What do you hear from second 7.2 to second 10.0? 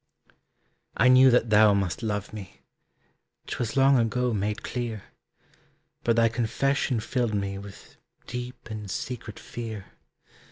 me With deep and secret fear.